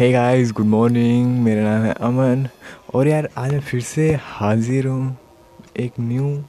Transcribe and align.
Hey 0.00 0.12
guys 0.12 0.52
good 0.52 0.66
morning 0.66 1.44
मेरा 1.44 1.62
नाम 1.62 1.82
है 1.82 1.92
अमन। 1.92 2.48
और 2.94 3.08
यार, 3.08 3.28
आज 3.36 3.52
मैं 3.52 3.60
फिर 3.60 3.80
से 3.80 4.18
हाजिर 4.22 4.86
हूँ 4.86 5.16
एक 5.76 5.92
न्यू 6.00 6.44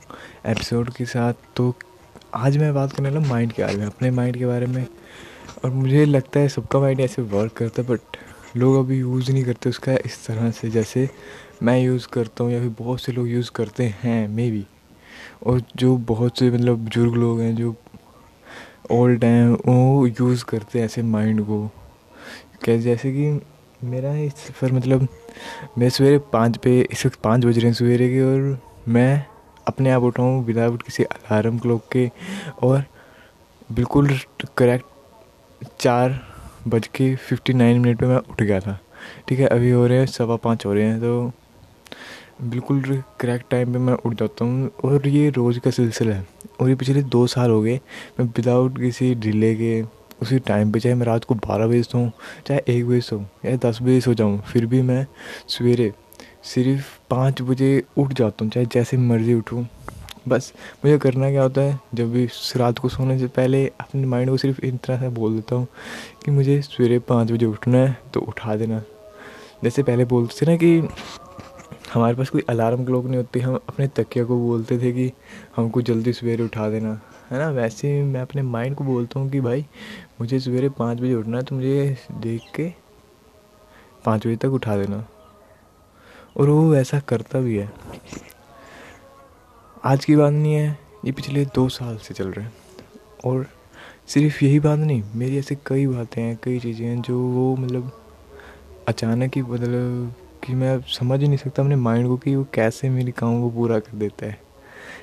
एपिसोड 0.46 0.90
के 0.90 1.06
साथ। 1.06 1.34
तो 1.56 1.76
आज 2.34 2.58
मैं 2.58 2.74
बात 2.74 2.94
करने 2.94 3.10
वाला 3.10 3.28
माइंड 3.28 3.52
के 3.52 3.64
बारे 3.64 3.78
में, 3.78 3.86
अपने 3.86 4.12
माइंड 4.12 4.38
के 4.38 4.46
बारे 4.46 4.66
में। 4.66 4.86
और 5.66 5.72
मुझे 5.72 6.06
लगता 6.06 6.40
है 6.40 6.48
सबका 6.48 6.80
माइंड 6.80 7.00
ऐसे 7.00 7.22
वर्क 7.22 7.54
करता 7.54 7.82
है 7.82 7.88
बट 7.88 8.18
लोग 8.58 8.76
अभी 8.76 9.00
यूज़ 9.00 9.32
नहीं 9.32 9.44
करते 9.44 9.70
उसका 9.70 9.94
इस 9.94 10.26
तरह 10.28 10.52
से। 10.52 10.70
जैसे 10.70 11.10
मैं 11.64 11.80
यूज़ 11.80 12.08
करता 12.08 12.44
हूँ 12.44 12.52
या 12.52 12.60
फिर 12.60 12.76
बहुत 12.80 13.02
से 13.02 13.12
लोग 13.12 13.30
यूज़ 13.30 13.52
करते 13.56 13.94
हैं 14.04 14.28
मे 14.28 14.52
बी 14.52 14.66
और 15.44 15.62
जो 15.76 15.98
बहुत 15.98 16.40
से 16.40 16.52
मतलब 16.52 16.78
बुज़ुर्ग 16.78 17.16
लोग 17.16 17.42
हैं, 17.42 17.56
जो 17.56 17.76
ओल्ड 18.92 19.26
हैं, 19.26 19.50
वो 19.50 20.08
यूज़ 20.08 20.46
करते 20.46 20.80
हैं 20.80 20.86
ऐसे 20.86 21.02
माइंड 21.02 21.42
को। 21.42 21.70
कैसे 22.64 22.84
जैसे 22.84 23.12
कि 23.12 23.88
मेरा 23.88 24.14
इस 24.16 24.34
सफ़र 24.38 24.72
मतलब 24.72 25.08
मैं 25.78 25.90
सवेरे 25.90 26.18
पाँच 26.34 26.58
पे, 26.58 26.80
इस 26.82 27.06
वक्त 27.06 27.20
पाँच 27.24 27.46
बज 27.46 27.58
रहे 27.58 27.68
हैं 27.68 27.74
सवेरे 27.74 28.10
के 28.10 28.22
और 28.24 28.58
मैं 28.88 29.26
अपने 29.68 29.92
आप 29.92 30.04
उठाऊँ 30.04 30.44
विदाउट 30.46 30.84
किसी 30.84 31.04
अलार्म 31.04 31.58
क्लॉक 31.60 31.88
के 31.92 32.10
और 32.64 32.84
बिल्कुल 33.72 34.10
करेक्ट 34.58 34.86
चार 35.80 36.20
बज 36.68 36.88
के 36.88 37.16
फिफ्टी 37.18 37.54
नाइन 37.54 37.80
मिनट 37.80 38.00
पर 38.00 38.06
मैं 38.06 38.18
उठ 38.18 38.42
गया 38.42 38.60
था। 38.60 38.80
ठीक 39.28 39.40
है, 39.40 39.48
अभी 39.48 39.72
हो 39.72 39.86
रहे 39.88 39.98
हैं 39.98 40.06
सवा 40.06 40.36
पाँच 40.36 40.66
हो 40.66 40.74
रहे 40.74 40.84
हैं 40.84 41.00
तो 41.00 41.32
बिल्कुल 42.42 42.82
करेक्ट 43.20 43.50
टाइम 43.52 43.74
पे 43.74 43.80
मैं 43.80 43.94
उठ 43.96 44.14
जाता 44.20 44.46
हूँ 44.46 44.70
और 44.86 45.08
ये 45.08 45.30
रोज़ 45.30 45.60
का 45.60 45.72
सिलसिला 45.72 46.16
है। 46.16 46.26
और 46.62 46.70
ये 46.70 46.76
पिछले 46.76 47.04
दो 47.04 47.26
साल 47.28 47.50
हो 47.52 47.62
गए 47.62 47.80
मैं 48.20 48.26
विदाउट 48.28 48.78
किसी 48.80 49.14
डिले 49.16 49.54
के 49.56 49.82
उसी 50.22 50.40
टाइम 50.40 50.72
पे 50.72 50.80
चाहे 50.80 50.96
मैं 50.96 51.06
रात 51.06 51.24
को 51.24 51.36
बारह 51.36 51.68
बजे 51.68 51.84
सोऊँ, 51.84 52.12
चाहे 52.48 52.62
एक 52.68 52.88
बजे 52.88 53.02
सोऊँ, 53.02 53.26
या 53.46 53.56
दस 53.66 53.80
बजे 53.82 54.00
सो 54.02 54.14
जाऊँ, 54.14 54.40
फिर 54.42 54.66
भी 54.66 54.82
मैं 54.82 55.06
सवेरे 55.50 55.92
सिर्फ़ 56.44 56.98
पाँच 57.10 57.42
बजे 57.42 57.84
उठ 57.98 58.14
जाता 58.14 58.46
हूँ, 58.46 58.52
चाहे 58.52 58.66
जैसे 58.66 58.98
मर्ज़ी 58.98 59.34
उठूँ। 59.34 59.68
बस 60.28 60.52
मुझे 60.86 60.98
करना 60.98 61.30
क्या 61.32 61.44
होता 61.44 61.62
है, 61.62 61.80
जब 61.94 62.12
भी 62.12 62.26
रात 62.58 62.80
को 62.80 62.90
सोने 62.90 63.18
से 63.20 63.28
पहले 63.28 63.66
अपने 63.80 64.06
माइंड 64.06 64.30
को 64.30 64.38
सिर्फ़ 64.38 64.66
इन 64.66 64.78
तरह 64.78 65.00
से 65.00 65.10
बोल 65.10 65.36
देता 65.36 65.56
हूँ 65.56 65.68
कि 66.26 66.32
मुझे 66.32 66.62
सवेरे 66.62 67.00
पाँच 67.00 67.32
बजे 67.32 67.46
उठना 67.46 67.78
है 67.78 67.98
तो 68.14 68.20
उठा 68.20 68.56
देना। 68.56 68.82
जैसे 69.64 69.84
पहले 69.84 70.06
बोलते 70.06 70.36
थे 70.42 70.52
ना 70.52 70.58
कि 70.58 70.88
हमारे 71.94 72.16
पास 72.16 72.30
कोई 72.30 72.44
अलार्म 72.50 72.86
क्लॉक 72.86 73.06
नहीं 73.06 73.18
होती, 73.18 73.40
हम 73.40 73.56
अपने 73.56 73.88
तकिया 73.88 74.24
को 74.26 74.38
बोलते 74.40 74.78
थे 74.80 74.92
कि 74.92 75.12
हमको 75.56 75.82
जल्दी 75.82 76.14
सवेरे 76.14 76.44
उठा 76.44 76.70
देना। 76.70 77.00
है 77.32 77.40
ना? 77.40 77.50
वैसे 77.50 78.04
मैं 78.04 78.22
अपने 78.22 78.42
माइंड 78.42 78.76
को 78.76 78.84
बोलता 78.84 79.20
हूँ 79.20 79.30
कि 79.30 79.42
भाई, 79.42 79.66
मुझे 80.22 80.40
सवेरे 80.40 80.70
पाँच 80.70 80.98
बजे 80.98 81.14
उठना 81.14 81.38
है 81.38 81.44
तो 81.44 81.56
मुझे 81.56 81.98
देख 82.12 82.42
के 82.56 82.74
पाँच 84.06 84.28
बजे 84.28 84.36
तक 84.36 84.50
उठा 84.50 84.78
देना। 84.78 85.08
और 86.38 86.50
वो 86.50 86.76
ऐसा 86.76 87.00
करता 87.00 87.40
भी 87.40 87.58
है। 87.58 87.74
आज 89.86 90.06
की 90.06 90.16
बात 90.16 90.34
नहीं 90.34 90.54
है, 90.54 90.78
ये 91.06 91.12
पिछले 91.12 91.46
दो 91.46 91.70
साल 91.70 91.98
से 91.98 92.14
चल 92.14 92.28
रहे 92.28 92.46
हैं। 92.46 92.54
और 93.26 93.48
सिर्फ़ 94.08 94.46
यही 94.46 94.60
बात 94.60 94.80
नहीं, 94.80 95.04
मेरी 95.16 95.38
ऐसे 95.38 95.58
कई 95.66 95.88
बातें 95.88 96.22
हैं, 96.22 96.40
कई 96.44 96.60
चीज़ें 96.60 96.88
हैं 96.88 97.02
जो 97.02 97.20
वो 97.20 97.56
मतलब 97.56 97.92
अचानक 98.88 99.36
ही 99.36 99.42
बदल 99.42 100.12
कि 100.44 100.54
मैं 100.54 100.82
समझ 100.82 101.20
ही 101.20 101.28
नहीं 101.28 101.38
सकता 101.38 101.64
अपने 101.64 101.76
माइंड 101.76 102.08
को 102.08 102.18
कि 102.18 102.36
वो 102.36 102.48
कैसे 102.54 102.90
मेरी 102.90 103.12
काम 103.12 103.42
को 103.42 103.50
पूरा 103.50 103.80
कर 103.80 103.98
देता 103.98 104.26
है। 104.26 104.51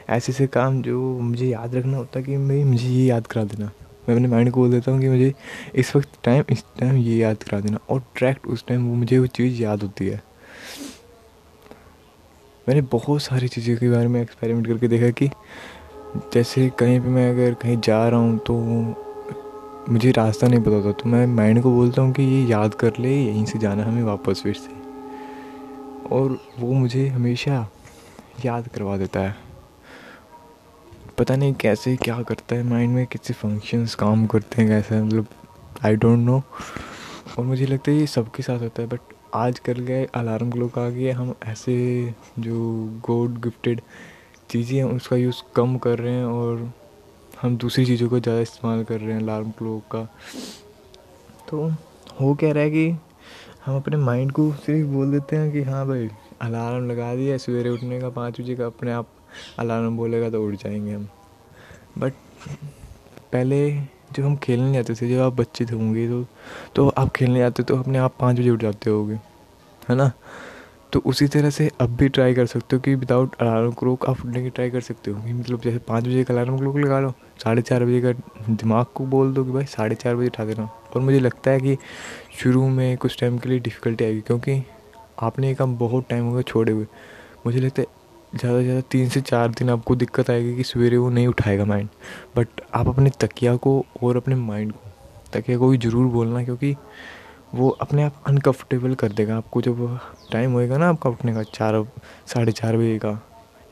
ऐसे 0.09 0.33
ऐसे 0.33 0.47
काम 0.47 0.81
जो 0.83 1.01
मुझे 1.21 1.47
याद 1.47 1.75
रखना 1.75 1.97
होता 1.97 2.19
है 2.19 2.25
कि 2.25 2.37
मैं, 2.37 2.65
मुझे 2.65 2.89
ये 2.89 3.05
याद 3.07 3.27
करा 3.27 3.45
देना। 3.45 3.71
मैं 4.09 4.15
अपने 4.15 4.29
माइंड 4.29 4.51
को 4.51 4.61
बोल 4.61 4.71
देता 4.71 4.93
हूँ 4.93 5.01
कि 5.01 5.09
मुझे 5.09 5.33
इस 5.75 5.95
वक्त 5.97 6.19
टाइम 6.25 6.45
इस 6.51 6.65
टाइम 6.79 6.97
ये 6.97 7.17
याद 7.17 7.43
करा 7.43 7.59
देना 7.61 7.79
और 7.91 8.03
ट्रैक्ट 8.17 8.47
उस 8.47 8.65
टाइम 8.67 8.87
वो 8.89 8.95
मुझे 8.95 9.19
वो 9.19 9.27
चीज़ 9.27 9.63
याद 9.63 9.83
होती 9.83 10.07
है। 10.07 10.23
मैंने 12.67 12.81
बहुत 12.93 13.23
सारी 13.23 13.49
चीज़ों 13.49 13.77
के 13.77 13.91
बारे 13.91 14.09
में 14.09 14.21
एक्सपेरिमेंट 14.23 14.67
करके 14.67 14.89
देखा 14.89 15.11
कि 15.11 15.29
जैसे 16.35 16.69
कहीं 16.79 17.01
पे 17.01 17.09
मैं 17.09 17.31
अगर 17.31 17.55
कहीं 17.55 17.77
जा 17.81 18.09
रहा 18.09 18.21
हूँ 18.21 18.39
तो 18.39 18.55
मुझे 19.93 20.11
रास्ता 20.11 20.49
नहीं 20.49 20.61
पता 20.61 20.85
था 20.85 20.93
तो 20.93 21.09
मैं 21.09 21.27
माइंड 21.27 21.63
को 21.63 21.71
बोलता 21.71 22.03
हूँ 22.03 22.13
कि 22.13 22.23
ये 22.23 22.45
याद 22.47 22.75
कर 22.75 22.99
ले, 22.99 23.15
यहीं 23.17 23.45
से 23.45 23.59
जाना 23.59 23.85
हमें 23.85 24.03
वापस 24.03 24.43
फिर 24.43 24.55
से। 24.55 24.77
और 26.11 26.39
वो 26.59 26.73
मुझे 26.73 27.07
हमेशा 27.09 27.69
याद 28.45 28.69
करवा 28.69 28.97
देता 28.97 29.21
है। 29.21 29.48
पता 31.19 31.35
नहीं 31.37 31.53
कैसे 31.61 31.95
क्या 31.97 32.21
करता 32.23 32.57
है 32.57 32.63
माइंड 32.63 32.95
में 32.95 33.07
किसी 33.07 33.35
फ़ंक्शंस 33.35 33.95
काम 33.95 34.27
करते 34.27 34.63
हैं 34.63 34.71
कैसे 34.71 35.01
मतलब 35.03 35.27
आई 35.85 35.97
डोंट 35.97 36.19
नो 36.19 36.37
और 37.39 37.45
मुझे 37.45 37.67
लगता 37.67 37.91
है 37.91 37.97
ये 37.97 38.07
सबके 38.07 38.43
साथ 38.43 38.61
होता 38.63 38.83
है 38.83 38.89
बट 38.89 39.15
आज 39.35 39.59
कल 39.59 39.81
गए 39.81 40.05
अलार्म 40.15 40.51
क्लॉक 40.51 40.79
आ 40.79 40.89
गए, 40.89 41.11
हम 41.11 41.35
ऐसे 41.47 41.75
जो 42.39 42.61
गॉड 43.09 43.41
गिफ्टेड 43.43 43.81
चीज़ें 44.51 44.77
हैं, 44.77 44.85
उसका 44.85 45.17
यूज़ 45.17 45.43
कम 45.57 45.77
कर 45.79 45.99
रहे 45.99 46.13
हैं 46.13 46.25
और 46.25 46.71
हम 47.43 47.57
दूसरी 47.57 47.87
चीज़ों 47.87 48.09
को 48.09 48.21
ज़्यादा 48.21 48.41
इस्तेमाल 48.41 48.85
कर 48.85 49.01
रहे 49.01 49.13
हैं 49.13 49.23
अलार्म 49.23 49.51
क्लॉक 49.59 49.83
का। 49.93 50.05
तो 51.51 51.69
हो 52.21 52.35
क्या 52.35 52.53
रहा 52.53 52.63
है 52.63 52.71
कि 52.71 52.89
हम 53.67 53.77
अपने 53.77 53.97
माइंड 53.97 54.33
को 54.33 54.51
सिर्फ़ 54.57 54.89
बोल 54.89 55.13
देते 55.13 55.37
हैं 55.37 55.53
कि 55.53 55.63
हाँ 55.63 55.87
भाई 55.89 56.09
अलार्म 56.43 56.91
लगा 56.91 57.15
दिया, 57.15 57.37
सवेरे 57.37 57.71
उठने 57.71 58.01
का, 58.01 58.09
पाँच 58.11 58.41
बजे 58.41 58.57
का 58.57 58.67
अपने 58.67 58.93
आप 58.93 59.15
अलार्म 59.59 59.97
बोलेगा 59.97 60.31
तो 60.31 60.47
उठ 60.47 60.55
जाएँगे 60.55 60.93
हम। 60.93 61.09
बट 61.99 62.13
पहले 63.33 63.71
जब 64.13 64.25
हम 64.25 64.37
खेलने 64.37 64.73
जाते 64.73 64.95
थे, 64.95 65.09
जब 65.09 65.21
आप 65.21 65.33
बच्चे 65.33 65.65
थे 65.65 65.75
होंगे 65.75 66.09
तो 66.09 66.25
तो 66.77 66.89
आप 66.89 67.09
खेलने 67.09 67.39
जाते 67.39 67.63
तो 67.63 67.77
अपने 67.77 67.99
आप 67.99 68.15
पाँच 68.21 68.39
बजे 68.39 68.51
उठ 68.51 68.63
जाते 68.63 68.91
होगे, 68.91 69.15
है 69.89 69.97
ना? 69.97 70.11
तो 70.93 71.01
उसी 71.07 71.27
तरह 71.29 71.51
से 71.51 71.69
अब 71.81 71.97
भी 71.97 72.09
ट्राई 72.09 72.35
कर 72.35 72.47
सकते 72.47 72.77
हो 72.77 72.83
कि 72.83 72.95
विदाउट 72.95 73.35
अलार्म 73.37 73.73
क्लॉक 73.73 74.07
आप 74.09 74.21
उठने 74.21 74.43
की 74.43 74.51
ट्राई 74.51 74.71
कर 74.71 74.81
सकते 74.81 75.11
हो 75.11 75.19
मतलब 75.19 75.61
जैसे 75.61 75.79
पाँच 75.79 76.05
बजे 76.05 76.23
का 76.25 76.35
अलार्म 76.35 76.59
क्लॉक 76.59 76.77
लगा 76.77 77.01
लो, 77.01 77.13
साढ़े 77.45 77.63
चार 77.63 77.85
बजे 77.85 78.01
का 78.03 78.13
दिमाग 78.51 78.87
को 78.95 79.07
बोल 79.07 79.33
दो 79.35 79.45
कि 79.45 79.51
भाई 79.51 79.65
साढ़े 79.67 79.95
चार 79.95 80.17
बजे 80.17 80.27
उठा 80.27 80.45
देना। 80.45 80.65
और 80.65 81.01
मुझे 81.03 81.21
लगता 81.21 81.51
है 81.51 81.61
कि 81.61 81.77
शुरू 82.39 82.69
में 82.69 82.97
कुछ 82.97 83.19
टाइम 83.21 83.39
के 83.39 83.49
लिए 83.49 83.59
डिफ़िकल्टी 83.59 84.05
आएगी, 84.05 84.21
क्योंकि 84.21 84.63
आपने 85.19 85.49
ये 85.49 85.55
काम 85.55 85.77
बहुत 85.79 86.09
टाइम 86.11 86.25
होगा 86.25 86.43
छोड़े 86.43 86.73
हुए। 86.73 86.87
मुझे 87.47 87.61
लगता 87.61 87.83
है 87.83 87.87
ज़्यादा 88.35 88.59
से 88.59 88.65
ज़्यादा 88.65 88.81
तीन 88.91 89.09
से 89.09 89.21
चार 89.21 89.49
दिन 89.51 89.71
आपको 89.71 89.95
दिक्कत 89.97 90.31
आएगी 90.31 90.55
कि 90.57 90.65
सवेरे 90.65 90.97
वो 90.97 91.09
नहीं 91.11 91.27
उठाएगा 91.29 91.65
माइंड 91.65 91.89
बट 92.37 92.61
आप 92.75 92.89
अपने 92.89 93.11
तकिया 93.21 93.55
को 93.57 93.85
और 94.03 94.17
अपने 94.17 94.35
माइंड 94.35 94.73
को, 94.73 94.91
तकिया 95.33 95.59
को 95.59 95.69
भी 95.69 95.79
ज़रूर 95.79 96.07
बोलना 96.13 96.43
क्योंकि 96.45 96.75
वो 97.55 97.69
अपने 97.83 98.03
आप 98.03 98.23
अनकम्फर्टेबल 98.27 98.95
कर 98.95 99.13
देगा। 99.13 99.37
आपको 99.37 99.61
जब 99.63 99.99
टाइम 100.33 100.53
होएगा 100.53 100.79
ना 100.79 100.89
आपका 100.89 101.11
उठने 101.11 101.35
का, 101.35 101.43
चार, 101.45 101.85
साढ़े 102.27 102.53
चार 102.53 102.77
बजे 102.77 102.99
का 102.99 103.11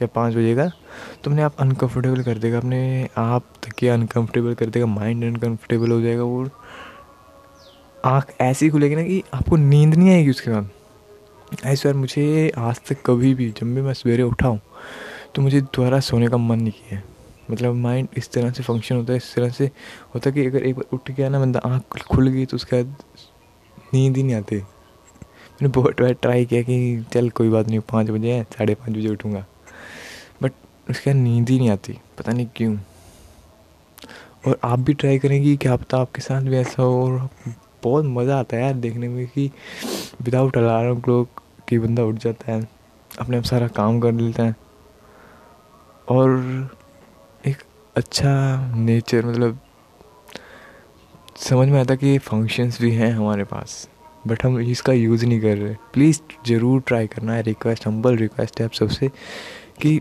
या 0.00 0.06
पाँच 0.14 0.34
बजे 0.34 0.54
का 0.56 0.68
तो 0.68 1.30
अपने 1.30 1.42
आप 1.42 1.60
अनकम्फर्टेबल 1.60 2.22
कर 2.22 2.38
देगा। 2.38 2.58
अपने 2.58 3.08
आप 3.18 3.44
तकिया 3.64 3.94
अनकम्फर्टेबल 3.94 4.54
कर 4.54 4.66
देगा 4.66 4.86
माइंड 4.86 5.24
अनकम्फर्टेबल 5.24 5.90
हो 5.92 6.00
जाएगा 6.00 6.24
और 6.24 6.50
आँख 8.04 8.32
ऐसी 8.40 8.70
खुलेगी 8.70 8.96
ना 8.96 9.02
कि 9.02 9.22
आपको 9.34 9.56
नींद 9.58 9.94
नहीं 9.94 10.10
आएगी 10.10 10.30
उसके 10.30 10.50
बाद। 10.50 10.70
ऐसे 11.66 11.88
यार 11.88 11.96
मुझे 11.96 12.50
आज 12.58 12.80
तक 12.88 13.02
कभी 13.06 13.34
भी, 13.34 13.50
जब 13.50 13.74
भी 13.74 13.82
मैं 13.82 13.92
सवेरे 13.94 14.22
उठा 14.22 14.48
हूँ 14.48 14.60
तो 15.34 15.42
मुझे 15.42 15.60
दोबारा 15.60 16.00
सोने 16.00 16.28
का 16.28 16.36
मन 16.36 16.60
नहीं 16.60 16.72
किया। 16.72 17.00
मतलब 17.50 17.74
माइंड 17.74 18.08
इस 18.16 18.30
तरह 18.32 18.50
से 18.50 18.62
फ़ंक्शन 18.62 18.96
होता 18.96 19.12
है, 19.12 19.16
इस 19.16 19.34
तरह 19.34 19.50
से 19.50 19.70
होता 20.14 20.30
है 20.30 20.34
कि 20.34 20.46
अगर 20.46 20.62
एक 20.62 20.74
बार 20.74 20.84
उठ 20.92 21.10
गया 21.10 21.28
ना, 21.28 21.40
बंदा 21.40 21.60
आँख 21.64 22.02
खुल 22.04 22.28
गई 22.28 22.46
तो 22.46 22.56
उसके 22.56 22.82
बाद 22.82 22.96
नींद 23.94 24.16
ही 24.16 24.22
नहीं 24.22 24.34
आती। 24.36 24.56
मैंने 24.56 25.68
बहुत 25.70 26.00
बार 26.00 26.12
ट्राई 26.12 26.44
किया 26.44 26.62
कि 26.62 27.04
चल 27.12 27.28
कोई 27.30 27.48
बात 27.48 27.68
नहीं, 27.68 27.80
पाँच 27.92 28.10
बजे 28.10 28.32
है, 28.32 28.42
साढ़े 28.44 28.74
पाँच 28.74 28.96
बजे 28.96 29.08
उठूँगा। 29.08 29.44
बट 30.42 30.52
उसके 30.90 31.10
बाद 31.10 31.22
नींद 31.22 31.48
ही 31.48 31.58
नहीं 31.58 31.70
आती, 31.70 31.98
पता 32.18 32.32
नहीं 32.32 32.46
क्यों। 32.56 32.76
और 34.46 34.58
आप 34.64 34.78
भी 34.78 34.94
ट्राई 34.94 35.18
करेंगी 35.18 35.56
क्या 35.56 35.76
पता 35.76 35.98
आपके 35.98 36.22
साथ 36.22 36.42
भी 36.42 36.56
ऐसा 36.56 36.82
हो 36.82 37.04
और 37.04 37.28
बहुत 37.86 38.04
मज़ा 38.06 38.38
आता 38.38 38.56
है 38.56 38.62
यार 38.62 38.74
देखने 38.76 39.08
में 39.08 39.26
कि 39.28 39.50
विदाउट 40.22 40.56
अलार्म 40.58 41.00
क्लॉक 41.00 41.42
कि 41.68 41.78
बंदा 41.78 42.04
उठ 42.04 42.18
जाता 42.18 42.52
है, 42.52 42.68
अपने 43.10 43.36
आप 43.36 43.44
सारा 43.44 43.68
काम 43.76 44.00
कर 44.00 44.12
लेता 44.12 44.42
है। 44.42 44.54
और 46.08 46.30
एक 47.44 47.62
अच्छा 47.96 48.30
नेचर 48.76 49.26
मतलब 49.26 49.58
समझ 51.40 51.68
में 51.68 51.78
आता 51.80 51.94
कि 51.94 52.16
फ़ंक्शंस 52.20 52.80
भी 52.80 52.90
हैं 52.92 53.10
हमारे 53.12 53.44
पास 53.44 53.88
बट 54.24 54.44
हम 54.44 54.58
इसका 54.60 54.92
यूज़ 54.92 55.24
नहीं 55.26 55.40
कर 55.40 55.56
रहे। 55.56 55.74
प्लीज़ 55.94 56.20
ज़रूर 56.46 56.80
ट्राई 56.86 57.06
करना 57.06 57.34
है 57.34 57.42
रिक्वेस्ट 57.42 57.86
हम्बल 57.86 58.16
रिक्वेस्ट 58.16 58.60
है 58.60 58.66
आप 58.66 58.72
सबसे 58.72 59.08
कि 59.82 60.00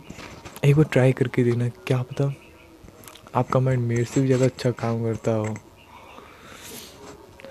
एक 0.65 0.75
बार 0.75 0.85
ट्राई 0.91 1.13
करके 1.13 1.43
देना 1.43 1.67
क्या 1.87 2.01
पता 2.01 2.33
आपका 3.35 3.59
माइंड 3.59 3.87
मेरे 3.87 4.03
से 4.03 4.21
भी 4.21 4.27
ज़्यादा 4.27 4.45
अच्छा 4.45 4.71
काम 4.73 5.03
करता 5.03 5.31
हो। 5.31 5.55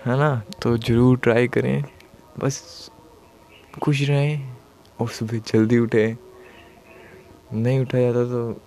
है 0.07 0.17
ना? 0.19 0.43
तो 0.63 0.77
ज़रूर 0.79 1.19
ट्राई 1.19 1.49
करें। 1.49 1.85
बस 2.39 2.91
खुश 3.83 4.03
रहें 4.03 4.57
और 5.01 5.09
सुबह 5.09 5.39
जल्दी 5.39 5.79
उठे। 5.79 6.07
नहीं 7.53 7.81
उठा 7.81 7.99
जाता 7.99 8.25
तो 8.25 8.61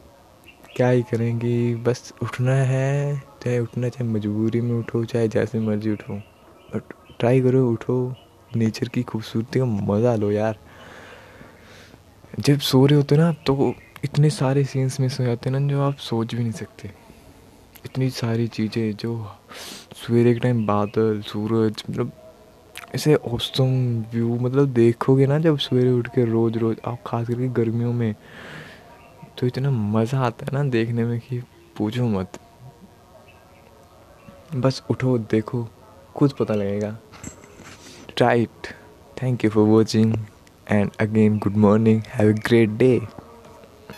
क्या 0.75 0.89
ही 0.89 1.01
करेंगे? 1.01 1.75
बस 1.75 2.13
उठना 2.23 2.53
है, 2.53 3.17
चाहे 3.43 3.59
उठना, 3.59 3.89
चाहे 3.89 4.09
मजबूरी 4.09 4.61
में 4.61 4.73
उठो, 4.79 5.03
चाहे 5.05 5.27
जैसे 5.27 5.59
मर्ज़ी 5.59 5.91
उठो। 5.91 6.13
बट 6.73 6.93
ट्राई 7.19 7.41
करो, 7.41 7.67
उठो। 7.69 8.15
नेचर 8.55 8.87
की 8.87 9.03
खूबसूरती 9.03 9.59
का 9.59 9.65
मज़ा 9.65 10.15
लो 10.15 10.31
यार। 10.31 10.57
जब 12.39 12.59
सो 12.59 12.85
रहे 12.85 12.97
होते 12.97 13.17
ना 13.17 13.31
तो 13.45 13.73
इतने 14.03 14.29
सारे 14.29 14.63
सीन्स 14.63 14.99
मिस 14.99 15.19
हो 15.19 15.25
जाते 15.25 15.49
ना, 15.49 15.59
जो 15.59 15.81
आप 15.81 15.95
सोच 15.95 16.35
भी 16.35 16.41
नहीं 16.41 16.51
सकते। 16.51 17.06
इतनी 17.87 18.09
सारी 18.11 18.47
चीज़ें 18.47 18.95
जो 19.01 19.11
सवेरे 19.95 20.33
के 20.33 20.39
टाइम 20.39 20.65
बादल, 20.67 21.21
सूरज 21.25 21.83
मतलब 21.89 22.11
ऐसे 22.95 23.13
औसम 23.15 23.71
व्यू 24.13 24.35
मतलब 24.39 24.73
देखोगे 24.73 25.25
ना 25.27 25.37
जब 25.39 25.57
सवेरे 25.57 25.91
उठ 25.91 26.07
के 26.15 26.25
रोज़ 26.25 26.57
रोज़ 26.59 26.77
आप 26.87 26.99
खास 27.07 27.27
करके 27.27 27.47
गर्मियों 27.53 27.93
में 27.93 28.13
तो 29.37 29.47
इतना 29.47 29.71
मज़ा 29.71 30.19
आता 30.25 30.45
है 30.45 30.53
ना 30.53 30.63
देखने 30.71 31.05
में 31.05 31.19
कि 31.19 31.39
पूछो 31.77 32.07
मत। 32.09 32.39
बस 34.55 34.81
उठो, 34.91 35.17
देखो, 35.17 35.67
खुद 36.15 36.33
पता 36.39 36.53
लगेगा। 36.53 36.97
Right 38.21 38.67
thank 39.21 39.43
you 39.45 39.49
for 39.51 39.67
watching 39.67 40.13
and 40.71 40.91
again 40.99 41.37
good 41.39 41.57
morning 41.65 42.01
have 42.07 42.31
a 42.31 42.39
great 42.47 42.69
day 42.77 42.99